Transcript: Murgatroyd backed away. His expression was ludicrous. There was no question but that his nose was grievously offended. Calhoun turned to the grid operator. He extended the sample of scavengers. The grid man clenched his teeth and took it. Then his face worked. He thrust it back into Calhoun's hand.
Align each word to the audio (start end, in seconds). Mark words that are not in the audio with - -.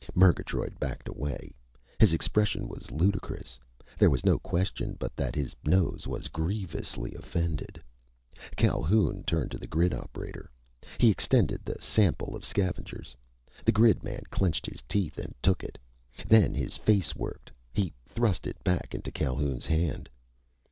Murgatroyd 0.15 0.79
backed 0.79 1.07
away. 1.07 1.53
His 1.99 2.11
expression 2.11 2.67
was 2.67 2.89
ludicrous. 2.89 3.59
There 3.99 4.09
was 4.09 4.25
no 4.25 4.39
question 4.39 4.95
but 4.99 5.15
that 5.15 5.35
his 5.35 5.55
nose 5.63 6.07
was 6.07 6.27
grievously 6.27 7.13
offended. 7.13 7.79
Calhoun 8.55 9.23
turned 9.25 9.51
to 9.51 9.59
the 9.59 9.67
grid 9.67 9.93
operator. 9.93 10.49
He 10.97 11.11
extended 11.11 11.63
the 11.63 11.75
sample 11.79 12.35
of 12.35 12.43
scavengers. 12.43 13.15
The 13.63 13.71
grid 13.71 14.01
man 14.03 14.23
clenched 14.31 14.65
his 14.65 14.81
teeth 14.89 15.19
and 15.19 15.35
took 15.39 15.63
it. 15.63 15.77
Then 16.27 16.55
his 16.55 16.77
face 16.77 17.15
worked. 17.15 17.51
He 17.71 17.93
thrust 18.07 18.47
it 18.47 18.57
back 18.63 18.95
into 18.95 19.11
Calhoun's 19.11 19.67
hand. 19.67 20.09